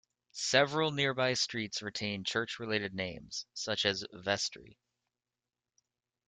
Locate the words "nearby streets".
0.91-1.83